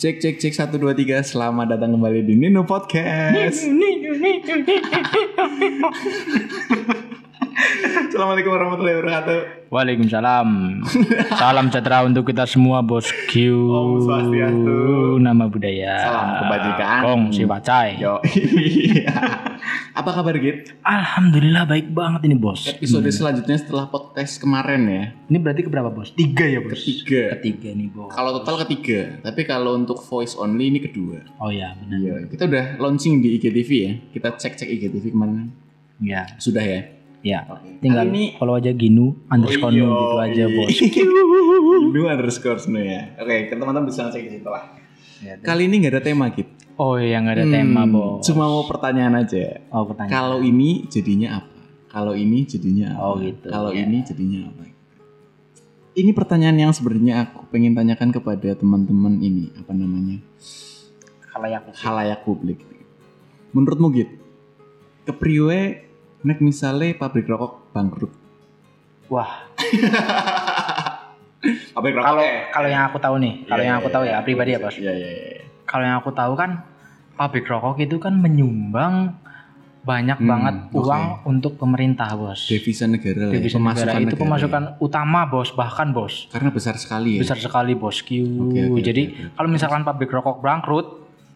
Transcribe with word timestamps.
Cek 0.00 0.16
cek 0.16 0.40
cek 0.40 0.56
satu 0.56 0.80
dua 0.80 0.96
tiga. 0.96 1.20
Selamat 1.20 1.76
datang 1.76 1.92
kembali 1.92 2.24
di 2.24 2.32
Nino 2.32 2.64
Podcast. 2.64 3.68
Assalamualaikum 7.60 8.56
warahmatullahi 8.56 8.96
wabarakatuh. 9.00 9.38
Waalaikumsalam. 9.68 10.48
Salam 11.36 11.68
sejahtera 11.68 12.08
untuk 12.08 12.24
kita 12.24 12.48
semua 12.48 12.80
bosku. 12.80 13.68
Om 13.68 14.00
Swastiastu. 14.00 14.80
Nama 15.20 15.44
budaya. 15.44 15.94
Salam 16.00 16.28
kebajikan. 16.40 17.00
Kong 17.04 17.22
si 17.28 17.42
Pacai. 17.44 18.00
Yo. 18.00 18.16
Apa 20.00 20.10
kabar 20.16 20.40
Git? 20.40 20.72
Alhamdulillah 20.80 21.68
baik 21.68 21.92
banget 21.92 22.32
ini 22.32 22.36
bos. 22.40 22.64
Episode 22.64 23.12
selanjutnya 23.12 23.60
setelah 23.60 23.92
podcast 23.92 24.40
kemarin 24.40 24.82
ya. 24.88 25.04
Ini 25.28 25.36
berarti 25.36 25.62
keberapa 25.68 25.92
bos? 25.92 26.16
Tiga 26.16 26.48
ya 26.48 26.64
bos. 26.64 26.80
Ketiga. 26.80 27.36
Ketiga 27.36 27.68
nih 27.76 27.88
bos. 27.92 28.08
Kalau 28.08 28.40
total 28.40 28.64
ketiga, 28.64 29.20
tapi 29.20 29.44
kalau 29.44 29.76
untuk 29.76 30.00
voice 30.00 30.32
only 30.40 30.72
ini 30.72 30.80
kedua. 30.80 31.20
Oh 31.36 31.52
ya 31.52 31.76
benar. 31.76 32.00
Iya, 32.00 32.14
kita 32.32 32.48
udah 32.48 32.64
launching 32.80 33.20
di 33.20 33.36
IGTV 33.36 33.70
ya. 33.76 33.92
Kita 34.16 34.28
cek-cek 34.40 34.66
IGTV 34.66 35.12
kemarin. 35.12 35.52
Ya. 36.00 36.24
Sudah 36.40 36.64
ya. 36.64 36.99
Ya. 37.20 37.44
Oke. 37.52 37.84
Tinggal 37.84 38.08
Kali 38.08 38.16
ini 38.16 38.22
follow 38.40 38.56
aja 38.56 38.72
Ginu 38.72 39.12
underscore 39.28 39.76
iya. 39.76 39.84
nu 39.84 39.92
gitu 39.92 40.16
aja 40.20 40.44
bos. 40.48 40.68
Lu 41.94 42.02
underscore 42.08 42.58
Snu 42.60 42.80
ya. 42.80 43.12
Oke, 43.20 43.48
kan 43.52 43.56
teman-teman 43.60 43.86
bisa 43.88 44.08
ngecek 44.08 44.22
di 44.24 44.30
situ 44.40 44.48
lah. 44.48 44.64
Ya, 45.20 45.36
Kali 45.36 45.68
ini 45.68 45.84
nggak 45.84 46.00
ada 46.00 46.02
tema 46.02 46.32
Git. 46.32 46.48
Oh 46.80 46.96
yang 46.96 47.28
ada 47.28 47.44
tema 47.44 47.84
Hmm, 47.84 47.92
bos. 47.92 48.24
Cuma 48.24 48.48
mau 48.48 48.64
pertanyaan 48.64 49.20
aja. 49.20 49.60
Oh 49.68 49.84
pertanyaan. 49.84 50.12
Kalau 50.16 50.38
ini 50.40 50.88
jadinya 50.88 51.44
apa? 51.44 51.60
Kalau 51.90 52.14
ini 52.16 52.46
jadinya 52.46 52.96
apa? 52.96 53.02
Oh, 53.04 53.14
gitu, 53.20 53.46
Kalau 53.50 53.70
ya. 53.74 53.82
ini 53.84 53.98
jadinya 54.00 54.40
apa? 54.48 54.62
Ini 55.90 56.10
pertanyaan 56.14 56.56
yang 56.56 56.72
sebenarnya 56.72 57.26
aku 57.26 57.50
pengen 57.50 57.74
tanyakan 57.74 58.14
kepada 58.14 58.54
teman-teman 58.54 59.18
ini 59.20 59.50
apa 59.58 59.74
namanya 59.74 60.22
ya 61.50 61.58
aku. 61.58 61.72
halayak 61.72 62.20
publik. 62.22 62.62
Menurutmu 63.50 63.90
Git, 63.90 64.10
kepriwe 65.08 65.89
nek 66.22 66.38
misale 66.38 66.92
pabrik 66.92 67.24
rokok 67.24 67.70
bangkrut? 67.70 68.12
Wah. 69.06 69.48
pabrik 71.72 71.94
rokok 71.94 72.06
Kalau 72.06 72.20
eh. 72.20 72.38
kalau 72.50 72.68
yang 72.68 72.84
aku 72.84 72.98
tahu 72.98 73.14
nih, 73.16 73.34
kalau 73.44 73.58
Iya, 73.58 73.66
yang 73.66 73.74
iya, 73.74 73.80
aku 73.80 73.88
tahu 73.88 74.04
iya. 74.04 74.12
ya 74.12 74.20
pribadi 74.20 74.50
ya 74.50 74.58
bos. 74.58 74.74
Iya 74.74 74.92
iya 74.92 75.10
iya. 75.10 75.40
kalau 75.64 75.84
yang 75.84 75.96
aku 75.98 76.10
tahu 76.10 76.32
kan 76.34 76.50
pabrik 77.14 77.46
rokok 77.46 77.78
itu 77.78 77.96
kan 77.96 78.14
menyumbang 78.14 79.14
banyak 79.80 80.12
Hmm, 80.14 80.28
banget 80.28 80.54
oke. 80.68 80.84
uang 80.84 81.04
untuk 81.24 81.52
pemerintah 81.56 82.12
bos. 82.12 82.44
Devisa 82.44 82.84
negara 82.84 83.26
ya, 83.26 83.32
Devisa 83.32 83.56
negara 83.56 83.96
itu 83.96 84.12
negara 84.12 84.20
pemasukan 84.20 84.62
ya. 84.66 84.72
utama 84.78 85.20
bos 85.24 85.48
bahkan 85.50 85.88
bos 85.88 86.28
Karena 86.28 86.50
besar 86.50 86.76
sekali 86.76 87.16
ya. 87.16 87.20
besar 87.20 87.40
sekali 87.40 87.72
bos 87.72 87.96
Q. 87.98 88.08
Oke, 88.42 88.60
oke, 88.68 88.80
Jadi 88.82 89.02
oke, 89.06 89.16
oke. 89.16 89.34
kalau 89.34 89.48
misalkan 89.48 89.80
pabrik 89.80 90.10
rokok 90.10 90.36
bangkrut, 90.38 90.86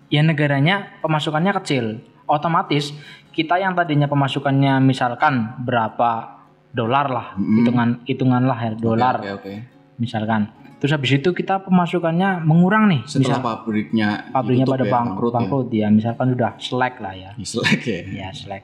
ya 0.09 0.21
negaranya 0.21 0.93
pemasukannya 1.01 1.53
kecil. 1.57 2.05
Otomatis 2.27 2.97
kita 3.31 3.57
yang 3.57 3.73
tadinya 3.73 4.07
pemasukannya 4.07 4.79
misalkan 4.81 5.35
berapa 5.59 6.41
dolar 6.71 7.07
lah 7.07 7.27
Mm-mm. 7.35 7.57
hitungan 7.59 7.89
hitungan 8.05 8.43
lah 8.43 8.59
ya 8.59 8.73
dolar 8.75 9.15
Oke 9.19 9.31
oke. 9.33 9.53
misalkan. 9.97 10.49
Terus 10.75 10.93
habis 10.93 11.13
itu 11.15 11.31
kita 11.31 11.63
pemasukannya 11.63 12.43
mengurang 12.43 12.87
nih. 12.87 13.01
Setelah 13.05 13.41
Misal- 13.41 13.47
pabriknya 13.47 14.09
pabriknya 14.29 14.67
pada 14.67 14.85
ya, 14.85 14.91
bang, 14.91 15.05
bangkrut, 15.09 15.33
bangkrut, 15.33 15.69
ya. 15.71 15.89
misalkan 15.89 16.27
udah 16.33 16.51
slack 16.59 16.99
lah 16.99 17.15
ya 17.15 17.31
ya. 17.41 17.43
Selek 17.43 17.81
ya. 17.83 18.01
ya 18.05 18.29
slack 18.31 18.63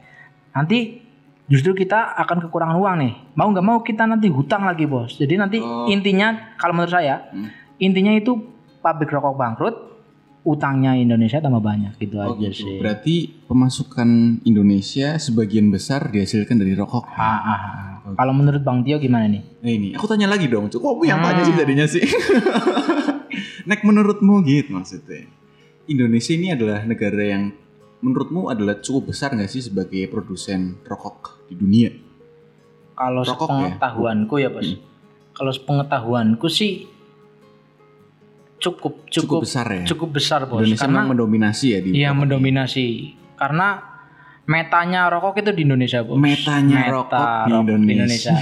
nanti 0.50 1.00
justru 1.46 1.72
kita 1.72 2.14
akan 2.16 2.42
kekurangan 2.42 2.76
uang 2.76 2.96
nih 2.98 3.12
mau 3.34 3.48
nggak 3.48 3.62
mau 3.62 3.78
kita 3.80 4.04
nanti 4.04 4.26
hutang 4.26 4.62
lagi 4.62 4.84
bos 4.84 5.14
jadi 5.14 5.34
nanti 5.36 5.58
Oh. 5.58 5.86
intinya 5.86 6.54
kalau 6.54 6.74
menurut 6.74 6.92
saya 6.92 7.26
Hmm. 7.26 7.48
intinya 7.76 8.12
itu 8.12 8.36
pabrik 8.78 9.08
rokok 9.08 9.34
bangkrut 9.34 9.74
utangnya 10.42 10.94
Indonesia 10.94 11.36
tambah 11.36 11.60
banyak 11.60 11.96
gitu 11.96 12.16
Oh 12.16 12.32
aja 12.32 12.48
gitu. 12.48 12.64
sih 12.64 12.76
Berarti 12.78 13.14
pemasukan 13.44 14.08
Indonesia 14.42 15.14
sebagian 15.16 15.68
besar 15.68 16.08
dihasilkan 16.08 16.56
dari 16.56 16.72
rokok. 16.72 17.04
Ah, 17.06 17.20
ah, 17.20 17.60
ah. 18.02 18.14
kalau 18.14 18.32
menurut 18.32 18.60
Bang 18.60 18.80
Tio 18.80 18.96
gimana 18.96 19.26
nih 19.26 19.42
Nah 19.60 19.70
ini, 19.70 19.88
aku 19.92 20.04
tanya 20.04 20.26
lagi 20.26 20.46
dong. 20.46 20.66
Kok 20.66 20.80
aku 20.80 21.04
yang 21.04 21.18
Hmm. 21.18 21.28
tanya 21.30 21.42
sih 21.42 21.54
jadinya 21.54 21.86
sih? 21.86 22.00
Nek 23.62 23.80
menurutmu 23.82 24.40
gitu 24.42 24.72
maksudnya. 24.72 25.28
Indonesia 25.84 26.32
ini 26.32 26.48
adalah 26.50 26.82
negara 26.82 27.20
yang 27.20 27.52
menurutmu 28.00 28.48
adalah 28.48 28.78
cukup 28.78 29.10
besar 29.10 29.32
nggak 29.32 29.46
sih 29.46 29.60
sebagai 29.62 30.06
produsen 30.06 30.80
rokok 30.82 31.44
di 31.46 31.54
dunia? 31.54 31.90
kalau 32.92 33.24
Rokok 33.24 33.48
ya? 33.48 33.52
sepengetahuanku 33.72 34.34
ya 34.36 34.48
bos 34.50 34.60
Hmm. 34.62 34.80
kalau 35.32 35.48
sepengetahuanku 35.50 36.46
sih 36.46 36.84
cukup 38.60 39.08
Cukup, 39.08 39.24
cukup 39.26 39.40
besar 39.48 39.66
ya. 39.66 39.84
cukup 39.88 40.08
besar 40.12 40.40
bos 40.44 40.60
Indonesia 40.60 40.84
karena 40.84 41.00
mendominasi 41.08 41.66
ya 41.72 41.78
di 41.80 41.88
Iya 41.96 42.10
mendominasi 42.12 42.86
karena 43.40 43.68
metanya 44.44 45.06
rokok 45.08 45.40
itu 45.40 45.50
di 45.54 45.62
Indonesia 45.62 46.02
bos. 46.02 46.18
Metanya 46.18 46.76
Meta 46.84 46.92
rokok 46.92 47.24
di 47.46 47.52
rokok 47.54 47.76
Indonesia. 47.78 48.32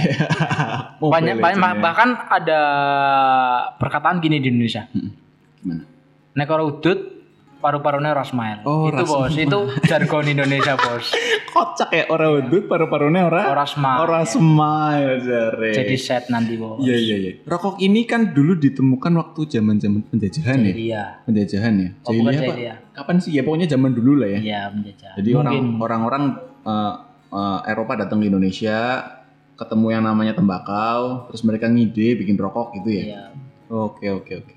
Mobile 0.99 1.11
banyak, 1.15 1.35
banyak 1.37 1.59
ya. 1.61 1.79
bahkan 1.79 2.09
ada 2.27 2.61
perkataan 3.77 4.17
gini 4.19 4.41
di 4.41 4.49
Indonesia. 4.49 4.89
Gimana? 4.89 5.83
Nek 6.35 6.47
ora 6.49 6.63
udut 6.65 7.18
paru-parunya 7.59 8.15
ora 8.15 8.23
smile. 8.23 8.63
Oh, 8.63 8.87
itu 8.87 8.95
ora 8.95 9.03
bos, 9.03 9.35
itu 9.35 9.59
jargon 9.85 10.25
Indonesia 10.25 10.79
bos. 10.79 11.11
Kocak 11.53 11.91
ya 11.91 12.03
orang 12.07 12.47
udut 12.47 12.71
paru-parunya 12.71 13.27
orang 13.27 13.67
smile. 13.67 13.99
orang 13.99 14.23
smile 14.25 15.13
jare. 15.19 15.71
Jadi 15.75 15.95
set 15.99 16.31
nanti 16.31 16.55
bos. 16.55 16.79
Iya 16.79 16.97
iya 16.97 17.15
iya. 17.19 17.31
Rokok 17.43 17.83
ini 17.83 18.07
kan 18.07 18.31
dulu 18.31 18.55
ditemukan 18.55 19.13
waktu 19.19 19.41
zaman-zaman 19.59 20.01
penjajahan 20.07 20.59
ya. 20.63 20.73
Iya. 20.73 21.03
Penjajahan 21.27 21.73
ya. 21.75 21.89
Oh, 22.07 22.11
apa? 22.15 22.31
jahiliyah. 22.31 22.77
Kapan 22.95 23.15
sih 23.19 23.31
ya 23.35 23.41
pokoknya 23.43 23.67
zaman 23.67 23.91
dulu 23.91 24.23
lah 24.23 24.29
ya. 24.33 24.39
Iya 24.39 24.61
menjajah. 24.71 25.13
Jadi 25.19 25.29
orang 25.35 25.53
Mungkin. 25.59 25.83
orang-orang 25.83 26.23
eh, 26.63 26.93
eh, 27.35 27.59
Eropa 27.69 27.93
datang 27.99 28.23
ke 28.23 28.25
Indonesia 28.31 28.79
ketemu 29.59 29.87
yang 29.91 30.03
namanya 30.07 30.31
tembakau, 30.31 31.27
terus 31.27 31.43
mereka 31.43 31.67
ngide 31.67 32.15
bikin 32.15 32.39
rokok 32.39 32.79
gitu 32.79 32.95
ya. 32.95 33.03
Iya. 33.03 33.23
Oke 33.67 34.07
oke 34.07 34.33
oke. 34.39 34.53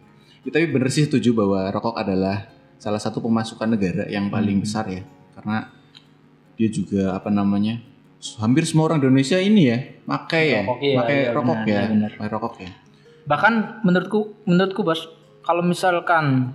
Ya, 0.46 0.50
tapi 0.54 0.66
bener 0.70 0.88
sih 0.90 1.06
setuju 1.06 1.34
bahwa 1.34 1.66
rokok 1.74 1.98
adalah 1.98 2.46
salah 2.82 2.98
satu 2.98 3.22
pemasukan 3.22 3.68
negara 3.68 4.10
yang 4.10 4.26
paling 4.26 4.58
Hmm. 4.58 4.64
besar 4.66 4.90
ya, 4.90 5.06
karena 5.32 5.70
dia 6.52 6.66
juga 6.66 7.14
apa 7.14 7.30
namanya 7.30 7.78
hampir 8.36 8.62
semua 8.62 8.86
orang 8.86 8.98
Indonesia 9.00 9.38
ini 9.38 9.62
ya 9.64 9.78
pakai 10.02 10.44
ya, 10.48 10.62
iya, 10.80 10.96
pakai 10.98 11.16
iya, 11.16 11.30
rokok 11.30 11.56
benar, 11.56 11.70
ya, 11.70 11.82
iya, 11.86 12.08
pakai 12.12 12.30
rokok 12.30 12.54
ya. 12.58 12.70
Bahkan 13.22 13.52
menurutku 13.80 14.20
menurutku 14.44 14.82
bos, 14.82 15.06
kalau 15.40 15.62
misalkan 15.62 16.50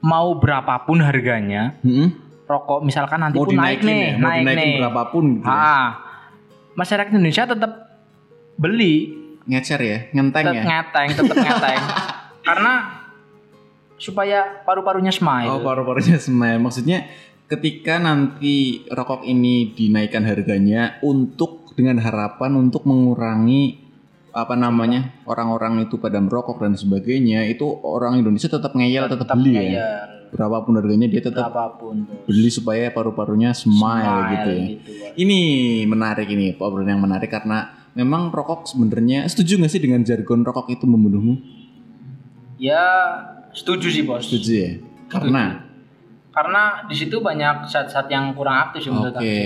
mau 0.00 0.32
berapapun 0.34 0.98
harganya, 0.98 1.76
Mm-mm. 1.80 2.08
rokok 2.44 2.80
misalkan 2.80 3.20
nanti 3.20 3.36
Mau 3.36 3.44
pun 3.44 3.54
naik 3.54 3.80
nih, 3.80 4.00
ya, 4.02 4.12
mau 4.16 4.32
naik 4.32 4.56
nih. 4.56 4.72
berapapun 4.80 5.24
gitu. 5.36 5.44
ya. 5.44 5.52
Ah, 5.52 5.86
masyarakat 6.74 7.10
Indonesia 7.12 7.44
tetap 7.46 7.72
beli, 8.56 8.94
Ngecer 9.42 9.80
ya, 9.80 9.98
ngenteng 10.10 10.44
tetap 10.46 10.56
ya. 10.56 10.62
ngeteng, 10.64 11.08
tetap 11.12 11.36
ngeteng. 11.36 11.80
Karena 12.48 12.72
supaya 14.02 14.66
paru-parunya 14.66 15.14
smile. 15.14 15.46
Oh 15.46 15.62
paru-parunya 15.62 16.18
smile. 16.18 16.58
Maksudnya 16.58 17.06
ketika 17.46 18.02
nanti 18.02 18.82
rokok 18.90 19.22
ini 19.22 19.70
dinaikkan 19.70 20.26
harganya 20.26 20.98
untuk 21.06 21.70
dengan 21.78 22.02
harapan 22.02 22.58
untuk 22.58 22.82
mengurangi 22.82 23.78
apa 24.32 24.56
namanya 24.56 25.12
orang-orang 25.28 25.84
itu 25.84 26.00
pada 26.00 26.16
merokok 26.16 26.64
dan 26.64 26.72
sebagainya 26.72 27.44
itu 27.52 27.68
orang 27.84 28.16
Indonesia 28.16 28.48
tetap 28.48 28.72
ngeyel 28.72 29.04
tetap, 29.04 29.36
beli 29.36 29.52
ya? 29.52 29.60
ngeyel, 29.60 30.08
berapapun 30.32 30.72
harganya 30.80 31.04
dia 31.04 31.20
tetap 31.20 31.52
berapapun 31.52 32.08
beli 32.24 32.48
supaya 32.48 32.88
paru-parunya 32.88 33.52
smile, 33.52 34.32
gitu 34.32 34.48
ya. 34.48 34.64
gitu, 34.72 34.92
ini 35.20 35.40
menarik 35.84 36.32
ini 36.32 36.56
obrolan 36.56 36.96
yang 36.96 37.04
menarik 37.04 37.28
karena 37.28 37.76
memang 37.92 38.32
rokok 38.32 38.72
sebenarnya 38.72 39.28
setuju 39.28 39.60
nggak 39.60 39.72
sih 39.76 39.82
dengan 39.84 40.00
jargon 40.00 40.40
rokok 40.40 40.72
itu 40.72 40.88
membunuhmu? 40.88 41.36
Ya 42.56 42.80
setuju 43.52 43.86
sih 43.88 44.02
bos. 44.02 44.24
setuju 44.24 44.52
ya 44.52 44.70
karena 45.08 45.68
Karena 46.28 46.88
di 46.88 46.96
situ 46.96 47.20
banyak 47.20 47.68
zat-zat 47.68 48.08
yang 48.08 48.32
kurang 48.32 48.56
aktif 48.58 48.82
sih 48.82 48.90
menurut 48.90 49.12
Oke, 49.12 49.20
aku. 49.20 49.36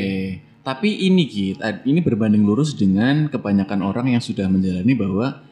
tapi 0.62 0.88
ini 1.02 1.26
Git, 1.26 1.58
ad- 1.58 1.82
ini 1.82 1.98
berbanding 1.98 2.46
lurus 2.46 2.72
dengan 2.72 3.26
kebanyakan 3.26 3.82
orang 3.82 4.06
yang 4.08 4.22
sudah 4.22 4.46
menjalani 4.46 4.94
bahwa 4.94 5.42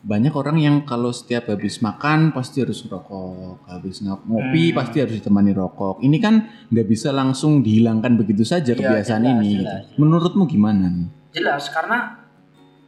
banyak 0.00 0.30
orang 0.30 0.56
yang 0.56 0.76
kalau 0.82 1.10
setiap 1.10 1.48
habis 1.48 1.80
makan 1.80 2.30
pasti 2.30 2.62
harus 2.62 2.78
rokok, 2.84 3.66
habis 3.66 3.98
ng- 4.00 4.22
ngopi 4.22 4.70
Hmm. 4.70 4.76
pasti 4.76 4.96
harus 5.00 5.18
ditemani 5.18 5.50
rokok. 5.50 5.98
Ini 5.98 6.16
kan 6.18 6.34
nggak 6.68 6.86
bisa 6.86 7.10
langsung 7.10 7.58
dihilangkan 7.58 8.14
begitu 8.14 8.44
saja 8.44 8.70
Iya, 8.70 8.78
kebiasaan 8.78 9.22
jelas, 9.24 9.34
ini. 9.34 9.48
jelas, 9.50 9.50
gitu. 9.50 9.64
jelas. 9.66 9.98
Menurutmu 9.98 10.42
gimana 10.46 10.84
nih? 10.86 11.08
Jelas 11.34 11.66
karena 11.68 11.98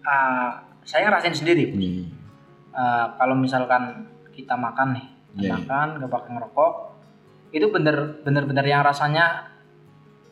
ah, 0.00 0.50
saya 0.84 1.10
ngerasain 1.10 1.34
sendiri. 1.34 1.74
Iya. 1.74 2.06
Eh, 2.70 3.06
kalau 3.16 3.34
misalkan 3.34 4.06
kita 4.30 4.54
makan 4.54 4.94
nih, 4.94 5.06
Iya, 5.36 5.44
iya. 5.44 5.52
makan 5.60 5.86
gak 6.00 6.10
pakai 6.12 6.30
ngerokok, 6.32 6.72
itu 7.52 7.66
bener 7.68 7.96
bener 8.24 8.42
bener 8.48 8.64
yang 8.64 8.80
rasanya 8.80 9.52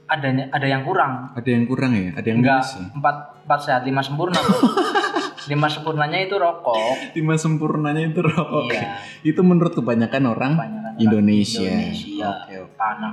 adanya 0.08 0.48
ada 0.52 0.66
yang 0.68 0.84
kurang. 0.84 1.32
Ada 1.36 1.48
yang 1.48 1.64
kurang 1.64 1.92
ya? 1.96 2.12
Ada 2.16 2.26
yang 2.28 2.38
Enggak 2.40 2.60
ya? 2.64 2.84
empat 2.92 3.16
empat 3.44 3.60
sehat 3.64 3.82
lima 3.84 4.00
sempurna. 4.04 4.40
Lima 5.44 5.68
sempurnanya 5.68 6.24
itu 6.24 6.40
rokok. 6.40 7.12
lima 7.12 7.36
sempurnanya 7.36 8.00
itu 8.00 8.24
rokok. 8.24 8.64
Iya. 8.72 8.96
Itu 9.20 9.44
menurut 9.44 9.76
kebanyakan 9.76 10.32
orang 10.32 10.52
Kebanyakan 10.56 10.92
orang 10.96 11.04
Indonesia. 11.04 11.68
Indonesia. 11.68 12.28
Oke, 12.32 12.54
oke. 12.64 12.76
Tanah. 12.80 13.12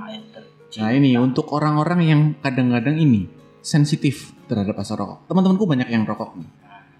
Nah 0.80 0.90
ini 0.96 1.10
untuk 1.20 1.52
orang-orang 1.52 2.00
yang 2.00 2.20
kadang-kadang 2.40 2.96
ini 2.96 3.28
sensitif 3.60 4.32
terhadap 4.48 4.80
asap 4.80 5.04
rokok. 5.04 5.28
Teman-temanku 5.28 5.64
banyak 5.68 5.88
yang 5.92 6.08
rokok 6.08 6.40
nih. 6.40 6.48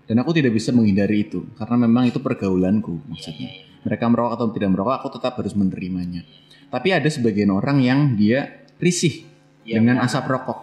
Dan 0.03 0.19
aku 0.19 0.31
tidak 0.33 0.53
bisa 0.53 0.71
menghindari 0.71 1.23
itu 1.23 1.47
karena 1.55 1.77
memang 1.79 2.05
itu 2.05 2.19
pergaulanku 2.19 3.01
maksudnya. 3.07 3.49
iya, 3.49 3.63
iya. 3.63 3.81
Mereka 3.83 4.05
merokok 4.07 4.33
atau 4.33 4.47
tidak 4.51 4.71
merokok, 4.71 4.95
aku 4.95 5.09
tetap 5.13 5.33
harus 5.35 5.53
menerimanya. 5.53 6.23
Tapi 6.69 6.89
ada 6.91 7.07
sebagian 7.07 7.51
orang 7.51 7.79
yang 7.79 8.15
dia 8.15 8.63
risih 8.77 9.27
Iya, 9.63 9.79
dengan 9.79 9.99
benar. 9.99 10.07
asap 10.09 10.25
rokok. 10.29 10.59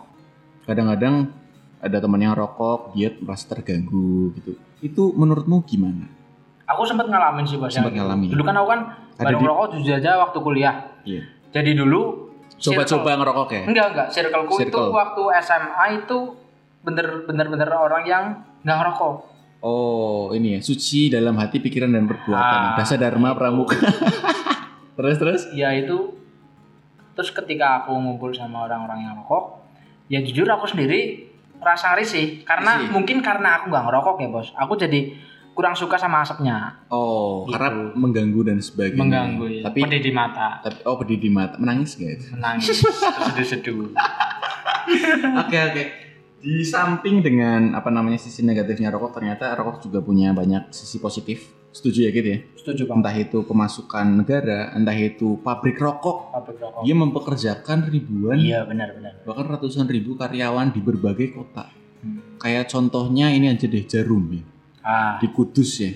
Kadang-kadang 0.63 1.31
ada 1.79 1.97
teman 1.97 2.19
yang 2.19 2.31
rokok, 2.31 2.91
dia 2.93 3.15
merasa 3.17 3.47
terganggu 3.49 4.31
gitu. 4.33 4.51
Itu 4.79 5.11
menurutmu 5.11 5.63
gimana? 5.63 6.07
Aku 6.65 6.83
sempat 6.83 7.07
ngalamin 7.07 7.43
sih 7.43 7.55
bos. 7.55 7.71
Sempat 7.71 7.91
ngalamin. 7.91 8.29
Dulu 8.29 8.41
kan 8.41 8.55
aku 8.55 8.67
kan 8.69 8.81
Ada 9.13 9.23
baru 9.25 9.35
di- 9.35 9.41
ngerokok 9.41 9.65
jujur 9.73 9.93
aja 9.95 10.11
waktu 10.17 10.37
kuliah. 10.39 10.75
Iya. 11.03 11.23
Jadi 11.49 11.71
dulu 11.73 12.01
Coba-coba 12.55 13.15
ngerokok 13.15 13.49
ya? 13.49 13.61
Enggak 13.65 13.85
enggak. 13.89 14.07
Circleku 14.11 14.53
itu 14.53 14.67
Circle. 14.67 14.91
waktu 14.91 15.23
SMA 15.39 15.85
itu 15.97 16.17
bener 16.79 17.23
bener 17.23 17.47
bener 17.47 17.69
orang 17.69 18.03
yang 18.03 18.23
nggak 18.61 18.77
ngerokok. 18.77 19.15
Oh, 19.59 20.31
ini 20.31 20.55
ya, 20.55 20.59
suci 20.59 21.07
dalam 21.07 21.35
hati, 21.35 21.59
pikiran 21.59 21.91
dan 21.91 22.05
perbuatan. 22.05 22.61
Ah, 22.63 22.75
Dasa 22.75 22.95
Dharma 22.95 23.31
itu. 23.31 23.37
Pramuka. 23.37 23.75
terus 24.97 25.15
terus? 25.17 25.41
Ya 25.51 25.71
itu. 25.71 26.15
Terus 27.11 27.29
ketika 27.29 27.83
aku 27.83 27.91
ngumpul 27.91 28.31
sama 28.31 28.63
orang-orang 28.63 29.03
yang 29.03 29.13
rokok, 29.17 29.59
ya 30.07 30.19
jujur 30.19 30.47
aku 30.47 30.63
sendiri 30.65 31.27
rasa 31.59 31.91
risih 31.91 32.39
karena 32.41 32.79
Risih. 32.79 32.87
mungkin 32.89 33.19
karena 33.19 33.59
aku 33.59 33.67
nggak 33.67 33.83
ngerokok 33.83 34.15
ya 34.17 34.27
bos. 34.29 34.47
Aku 34.55 34.79
jadi 34.79 35.11
kurang 35.51 35.75
suka 35.75 35.99
sama 35.99 36.23
asapnya, 36.23 36.87
Oh, 36.87 37.43
Gitu. 37.43 37.51
karena 37.51 37.69
mengganggu 37.91 38.41
dan 38.47 38.57
sebagainya. 38.63 38.95
mengganggu 38.95 39.45
ya. 39.49 39.63
Tapi 39.67 39.79
pedih 39.83 39.99
di 39.99 40.11
mata, 40.15 40.63
tapi 40.63 40.79
oh 40.87 40.95
pedih 40.95 41.19
di 41.19 41.27
mata, 41.27 41.59
menangis 41.59 41.99
guys. 41.99 42.31
menangis, 42.31 42.79
seduh-seduh. 43.27 43.91
Oke 45.35 45.57
oke. 45.59 45.83
Di 46.39 46.63
samping 46.63 47.19
dengan 47.19 47.75
apa 47.75 47.91
namanya 47.91 48.15
sisi 48.15 48.39
negatifnya 48.41 48.87
rokok, 48.89 49.11
ternyata 49.13 49.51
rokok 49.53 49.83
juga 49.83 49.99
punya 49.99 50.31
banyak 50.31 50.71
sisi 50.71 50.97
positif. 50.97 51.51
Setuju 51.69 52.07
ya 52.07 52.09
gitu 52.09 52.27
ya? 52.27 52.39
Setuju 52.57 52.81
bang. 52.87 52.97
Entah 52.97 53.13
itu 53.13 53.37
pemasukan 53.43 54.07
negara, 54.17 54.73
entah 54.73 54.95
itu 54.95 55.37
pabrik 55.39 55.77
rokok, 55.77 56.33
Pabrik 56.33 56.57
rokok. 56.57 56.81
dia 56.81 56.95
mempekerjakan 56.97 57.79
ribuan 57.85 58.39
Iya 58.39 58.65
benar-benar. 58.65 59.21
bahkan 59.21 59.45
ratusan 59.45 59.85
ribu 59.85 60.17
karyawan 60.17 60.73
di 60.73 60.81
berbagai 60.81 61.29
kota. 61.29 61.69
Hmm. 62.01 62.39
Kayak 62.41 62.71
contohnya 62.71 63.29
ini 63.29 63.51
aja 63.51 63.67
deh 63.67 63.85
Jarum 63.85 64.33
ya. 64.33 64.41
Ah, 64.81 65.13
di 65.21 65.27
Kudus 65.29 65.77
ya. 65.77 65.93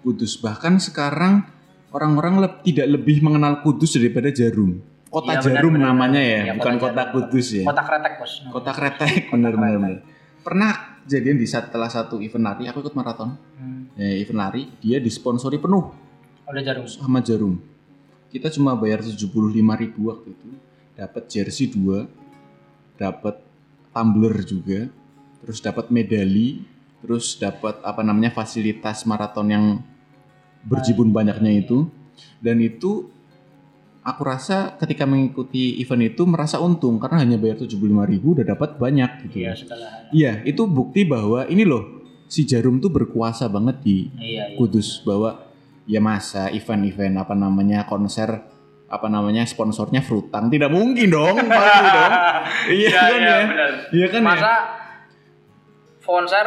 Kudus 0.00 0.40
bahkan 0.40 0.80
sekarang 0.80 1.44
orang-orang 1.92 2.40
leb- 2.40 2.62
tidak 2.64 2.88
lebih 2.88 3.20
mengenal 3.20 3.60
Kudus 3.60 3.98
daripada 3.98 4.32
Jarum. 4.32 4.80
Kota 5.10 5.26
Iya, 5.26 5.40
benar, 5.42 5.54
Jarum 5.58 5.72
benar, 5.74 5.86
namanya 5.90 6.20
benar. 6.22 6.30
ya, 6.30 6.40
Iya, 6.40 6.52
bukan 6.54 6.74
kota 6.74 6.86
kota 6.86 7.02
Jarum. 7.02 7.14
Kudus 7.18 7.46
ya. 7.50 7.64
kota 7.66 7.82
kretek 7.82 8.12
bos. 8.16 8.32
Kota 8.46 8.70
Kretek 8.70 9.22
bener 9.28 9.52
bener. 9.54 9.76
bener. 9.76 9.98
Pernah 10.40 10.70
kejadian 11.04 11.36
di 11.36 11.46
salah 11.46 11.90
satu 11.90 12.22
event 12.22 12.44
lari, 12.46 12.64
aku 12.64 12.78
ikut 12.80 12.94
maraton. 12.94 13.34
Hmm. 13.58 13.90
Ya, 13.98 14.14
event 14.16 14.38
lari, 14.38 14.62
dia 14.78 14.96
disponsori 14.96 15.58
penuh 15.58 15.90
Udah 16.46 16.62
jarum. 16.62 16.86
sama 16.86 17.18
Jarum. 17.20 17.58
Kita 18.30 18.46
cuma 18.48 18.72
bayar 18.72 19.02
75.000 19.02 19.26
ribu 19.76 20.00
waktu 20.08 20.30
itu. 20.30 20.48
Dapat 20.94 21.22
jersey 21.26 21.66
2, 21.66 22.06
dapat 22.94 23.42
tumbler 23.90 24.36
juga, 24.42 24.86
terus 25.42 25.58
dapat 25.58 25.90
medali, 25.90 26.62
terus 27.02 27.34
dapat 27.34 27.82
apa 27.82 28.00
namanya 28.00 28.30
fasilitas 28.30 29.02
maraton 29.04 29.50
yang 29.50 29.64
berjibun 30.62 31.10
banyaknya 31.10 31.58
itu. 31.58 31.90
Dan 32.38 32.60
itu 32.60 33.10
aku 34.00 34.20
rasa 34.24 34.76
ketika 34.80 35.04
mengikuti 35.04 35.76
event 35.80 36.16
itu 36.16 36.24
merasa 36.24 36.56
untung 36.60 36.96
karena 36.96 37.20
hanya 37.24 37.36
bayar 37.36 37.60
75.000 37.60 38.10
ribu 38.16 38.26
udah 38.38 38.46
dapat 38.48 38.80
banyak 38.80 39.10
gitu. 39.28 39.44
Iya 39.44 39.52
segala. 39.56 39.86
Iya, 40.10 40.32
itu 40.48 40.62
bukti 40.64 41.04
bahwa 41.04 41.44
ini 41.46 41.64
loh 41.68 42.00
si 42.30 42.46
Jarum 42.46 42.78
tuh 42.80 42.88
berkuasa 42.88 43.50
banget 43.50 43.82
di 43.84 44.08
Iya 44.16 44.54
iya. 44.54 44.56
Kudus 44.56 45.02
bahwa 45.04 45.50
ya 45.84 45.98
masa 45.98 46.48
event-event 46.54 47.18
apa 47.18 47.34
namanya 47.34 47.82
konser 47.84 48.46
apa 48.90 49.06
namanya 49.06 49.46
sponsornya 49.46 50.02
Frutang 50.02 50.50
tidak 50.50 50.70
mungkin 50.70 51.10
dong 51.14 51.36
pasti 51.46 51.86
dong 51.94 52.12
iya 52.82 52.90
kan 52.90 53.10
ya 53.22 53.36
benar. 53.46 53.70
iya 53.94 54.06
kan 54.10 54.18
ya 54.22 54.26
Masa 54.26 54.52
konser 56.02 56.46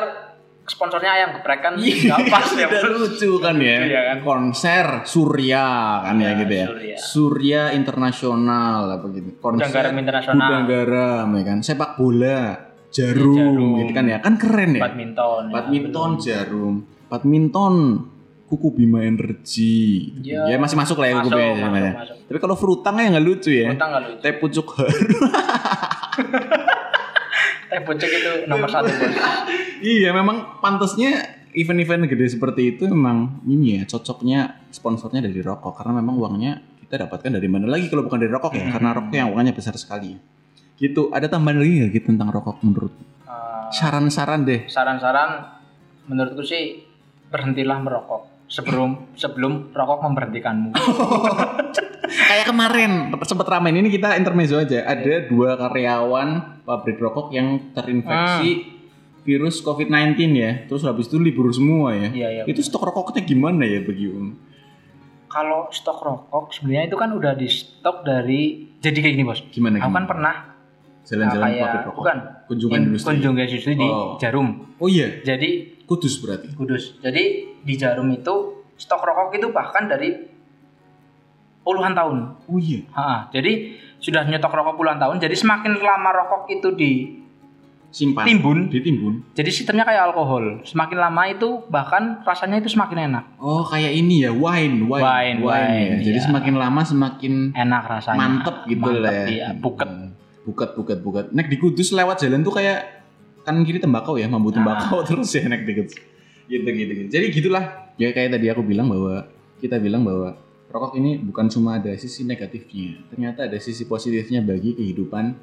sponsornya 0.64 1.12
ayam 1.12 1.30
geprek 1.36 1.60
kan 1.60 1.74
Iya, 1.76 2.16
nggak 2.16 2.20
pas 2.32 2.48
ya 2.62 2.68
lucu 2.88 3.32
kan 3.38 3.56
ya. 3.60 3.78
Iya 3.84 4.02
kan. 4.08 4.18
Konser 4.24 4.88
Surya 5.04 5.66
kan 6.02 6.16
ya, 6.18 6.24
Ya, 6.24 6.32
gitu 6.40 6.54
ya. 6.54 6.68
Surya. 6.68 6.96
Surya 6.98 7.62
internasional 7.76 8.80
apa 8.88 9.06
gitu. 9.12 9.30
Konser 9.38 9.68
Gudang 9.68 9.74
Garam 9.76 9.96
Internasional. 10.00 10.40
Gudang 10.48 10.66
Garam, 10.66 11.28
ya 11.36 11.44
kan. 11.44 11.58
Sepak 11.60 11.92
bola, 12.00 12.42
jarum, 12.90 13.36
Jarum. 13.36 13.72
gitu 13.84 13.92
kan 13.92 14.06
ya. 14.08 14.18
Kan 14.24 14.36
keren 14.40 14.72
ya. 14.78 14.82
Badminton. 14.88 15.42
ya, 15.50 15.54
Badminton 15.54 16.10
betul. 16.16 16.24
jarum. 16.24 16.76
Badminton 17.12 17.74
Kuku 18.44 18.70
Bima 18.72 19.02
Energy. 19.02 20.14
Ya. 20.22 20.46
Ya, 20.46 20.58
masih 20.62 20.78
masuk 20.78 21.02
lah 21.02 21.10
ya 21.10 21.16
Kuku 21.20 21.34
Bima 21.34 21.70
masuk. 21.92 22.16
Tapi 22.30 22.38
kalau 22.40 22.56
Frutang 22.56 22.96
ya 23.02 23.12
nggak 23.12 23.26
lucu 23.26 23.52
ya. 23.52 23.74
Utang 23.74 23.90
nggak 23.92 24.04
lucu. 24.08 24.22
Teh 24.22 24.34
pucuk 24.40 24.68
harum. 24.78 24.94
Teh 27.70 27.82
pucuk 27.82 28.10
itu 28.10 28.32
nomor 28.46 28.70
satu 28.70 28.92
bos. 28.92 29.14
iya, 29.82 30.14
memang 30.14 30.62
pantasnya 30.62 31.44
event-event 31.54 32.10
gede 32.10 32.38
seperti 32.38 32.78
itu 32.78 32.90
memang 32.90 33.42
ini 33.46 33.82
ya 33.82 33.84
cocoknya 33.90 34.70
sponsornya 34.70 35.24
dari 35.24 35.40
rokok. 35.42 35.74
Karena 35.82 36.02
memang 36.02 36.18
uangnya 36.18 36.62
kita 36.86 37.08
dapatkan 37.08 37.40
dari 37.40 37.48
mana 37.50 37.66
lagi 37.70 37.90
kalau 37.90 38.06
bukan 38.06 38.20
dari 38.22 38.32
rokok 38.32 38.52
ya? 38.54 38.70
Karena 38.70 38.94
rokok 38.94 39.14
yang 39.14 39.30
uangnya 39.34 39.54
besar 39.58 39.74
sekali. 39.80 40.14
Gitu 40.78 41.10
ada 41.14 41.30
tambahan 41.30 41.62
lagi 41.62 41.72
nggak 41.82 41.92
gitu 41.98 42.08
tentang 42.14 42.30
rokok 42.34 42.62
menurut? 42.66 42.94
Eh, 43.26 43.68
saran-saran 43.74 44.46
deh. 44.46 44.66
saran-saran 44.70 45.62
menurutku 46.10 46.44
sih 46.44 46.84
berhentilah 47.32 47.80
merokok 47.82 48.46
sebelum 48.46 49.18
sebelum 49.18 49.74
rokok 49.74 50.00
memberhentikanmu. 50.06 50.70
kayak 52.16 52.46
kemarin 52.46 52.92
sempat 53.22 53.48
ramai 53.48 53.72
ini 53.72 53.90
kita 53.90 54.14
intermezzo 54.14 54.56
aja 54.56 54.84
ada 54.84 55.24
dua 55.24 55.56
karyawan 55.56 56.30
pabrik 56.62 56.98
rokok 56.98 57.32
yang 57.32 57.74
terinfeksi 57.74 58.70
virus 59.22 59.60
COVID-19 59.60 60.14
ya 60.34 60.52
terus 60.64 60.84
habis 60.84 61.06
itu 61.06 61.16
libur 61.16 61.48
semua 61.50 61.92
ya 61.92 62.10
Iya 62.10 62.28
iya. 62.32 62.44
itu 62.46 62.60
stok 62.60 62.84
rokoknya 62.86 63.22
gimana 63.22 63.64
ya 63.64 63.80
bagi 63.82 64.08
Om? 64.08 64.28
Kalau 65.26 65.66
stok 65.68 66.00
rokok 66.00 66.52
sebenarnya 66.52 66.86
itu 66.86 66.96
kan 66.96 67.10
udah 67.10 67.34
di 67.34 67.48
stok 67.48 68.04
dari 68.04 68.70
jadi 68.78 68.94
kayak 68.96 69.14
gini 69.14 69.24
bos. 69.24 69.40
gimana 69.48 69.78
Aku 69.78 69.88
kan 69.88 69.90
gimana? 69.90 70.06
pernah 70.06 70.36
jalan-jalan 71.04 71.48
kayak- 71.48 71.64
pabrik 71.64 71.84
rokok 71.86 71.98
bukan. 71.98 72.18
kunjungan 72.46 72.76
in- 72.76 72.86
industri 72.86 73.08
kunjungan 73.10 73.44
industri 73.44 73.74
di 73.74 73.88
Oh. 73.88 74.16
Jarum. 74.16 74.48
oh 74.76 74.88
iya 74.88 75.08
Jadi 75.20 75.50
kudus 75.84 76.14
berarti 76.18 76.48
Kudus. 76.54 76.84
Jadi 77.00 77.24
di 77.60 77.74
Jarum 77.74 78.08
itu 78.10 78.36
stok 78.76 79.02
rokok 79.02 79.32
itu 79.34 79.48
bahkan 79.50 79.88
dari 79.88 80.33
puluhan 81.64 81.96
tahun. 81.96 82.18
oh 82.44 82.60
iya 82.60 82.84
Ha, 82.92 83.32
jadi 83.32 83.76
sudah 83.98 84.28
nyetok 84.28 84.52
rokok 84.52 84.76
puluhan 84.76 85.00
tahun. 85.00 85.16
Jadi 85.18 85.32
semakin 85.34 85.80
lama 85.80 86.10
rokok 86.12 86.52
itu 86.52 86.70
simpan 87.94 88.26
ditimbun, 88.26 88.74
ditimbun 88.74 89.14
jadi 89.38 89.54
sistemnya 89.54 89.86
kayak 89.86 90.10
alkohol. 90.10 90.66
Semakin 90.66 90.98
lama 90.98 91.30
itu 91.30 91.62
bahkan 91.70 92.26
rasanya 92.26 92.58
itu 92.58 92.74
semakin 92.74 93.14
enak. 93.14 93.24
oh 93.38 93.62
kayak 93.64 93.94
ini 93.94 94.26
ya 94.26 94.34
wine 94.34 94.90
wine 94.90 94.98
Wine, 95.06 95.38
ya. 95.40 95.46
wine, 95.46 95.94
jadi 96.02 96.18
iya. 96.18 96.26
semakin 96.26 96.54
lama 96.58 96.82
semakin 96.82 97.34
Enak 97.54 97.84
rasanya. 97.86 98.18
mantep 98.18 98.56
gitu 98.66 98.82
Mantep, 98.82 99.04
lah 99.06 99.14
ya 99.14 99.26
Iya, 99.30 99.48
buket. 99.56 99.86
Hmm. 99.88 100.10
buket 100.44 100.70
buket 100.76 100.98
buket 101.00 101.26
nek 101.32 101.48
di 101.48 101.56
kudus 101.56 101.94
lewat 101.94 102.18
jalan 102.20 102.42
tuh 102.42 102.52
kayak 102.52 103.06
kanan 103.46 103.62
kiri 103.62 103.78
tembakau 103.78 104.18
ya 104.18 104.26
mambu 104.26 104.50
Ah. 104.52 104.56
tembakau 104.58 105.00
terus 105.08 105.30
ya 105.32 105.46
nek 105.46 105.62
dikit 105.64 105.94
gitu 106.50 106.66
gitu 106.66 106.92
gitu 106.98 107.08
jadi 107.08 107.26
gitulah 107.30 107.64
ya 107.96 108.10
kayak 108.10 108.34
tadi 108.36 108.50
aku 108.50 108.66
bilang 108.66 108.90
bahwa 108.90 109.24
kita 109.62 109.78
bilang 109.78 110.02
bahwa 110.02 110.34
rokok 110.74 110.98
ini 110.98 111.22
bukan 111.22 111.46
cuma 111.48 111.78
ada 111.78 111.94
sisi 111.94 112.26
negatifnya 112.26 113.06
ternyata 113.08 113.46
ada 113.46 113.62
sisi 113.62 113.86
positifnya 113.86 114.42
bagi 114.42 114.74
kehidupan 114.74 115.38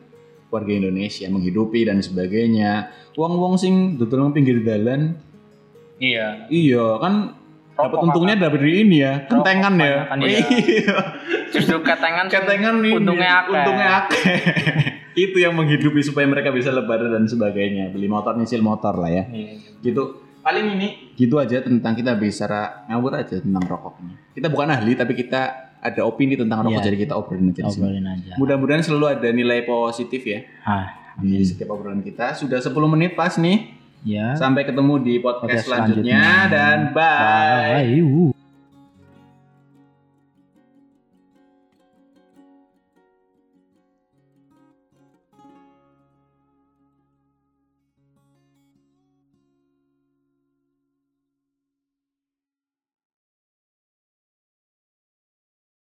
warga 0.50 0.72
Indonesia 0.75 1.30
menghidupi 1.30 1.87
dan 1.87 2.02
sebagainya 2.02 2.70
wong-wong 3.14 3.54
sing 3.54 3.94
dodol 3.94 4.34
pinggir 4.34 4.58
dalan 4.60 5.14
Iya. 5.96 6.49
iya 6.49 6.96
kan 6.99 7.37
dapat 7.76 7.99
untungnya 8.02 8.34
dari 8.34 8.82
ini 8.82 8.99
ya 8.99 9.25
kentengan 9.25 9.76
ya 9.76 10.08
kebanyakan, 10.08 10.18
iya. 10.25 10.40
iya 10.75 10.99
Justru 11.50 11.76
ketengan 11.80 12.26
ketengan 12.26 12.75
ini 12.80 12.90
untungnya 12.94 13.30
akeh. 13.38 13.52
untungnya 13.52 13.88
akeh. 14.00 14.25
itu 15.22 15.37
yang 15.37 15.52
menghidupi 15.52 16.00
supaya 16.00 16.25
mereka 16.25 16.49
bisa 16.50 16.70
lebaran 16.70 17.10
dan 17.10 17.25
sebagainya 17.25 17.92
beli 17.92 18.08
motor 18.08 18.32
nyicil 18.34 18.60
motor 18.60 18.96
lah 18.96 19.12
ya 19.12 19.25
Iya. 19.28 19.54
gitu 19.78 20.02
paling 20.40 20.66
ini 20.75 20.88
gitu 21.14 21.37
aja 21.37 21.61
tentang 21.61 21.92
kita 21.92 22.12
bicara 22.14 22.85
ngawur 22.87 23.12
aja 23.14 23.37
tentang 23.38 23.61
rokok 23.62 23.94
ini 24.00 24.14
kita 24.32 24.47
bukan 24.47 24.68
ahli 24.70 24.92
tapi 24.94 25.12
kita 25.14 25.40
ada 25.78 26.00
opini 26.02 26.35
tentang 26.35 26.61
rokok 26.62 26.76
Iya. 26.76 26.87
jadi 26.87 26.99
kita 26.99 27.14
obrolin 27.14 27.49
aja 27.50 27.62
Obrolin 27.66 28.06
aja. 28.06 28.32
mudah-mudahan 28.37 28.80
selalu 28.80 29.06
ada 29.11 29.28
nilai 29.30 29.62
positif 29.62 30.23
ya 30.23 30.40
Ah, 30.62 30.87
di 31.16 31.40
setiap 31.40 31.70
obrolan 31.70 32.00
kita 32.00 32.32
sudah 32.32 32.59
10 32.59 32.73
menit 32.88 33.12
pas 33.12 33.37
nih 33.37 33.80
Ya. 34.00 34.32
Sampai 34.32 34.64
ketemu 34.64 34.97
di 34.97 35.20
podcast, 35.20 35.61
Podcast 35.61 35.64
selanjutnya, 35.68 36.49
selanjutnya. 36.49 36.49
dan 36.49 36.78
bye. 36.97 38.32
Bye. 38.32 38.39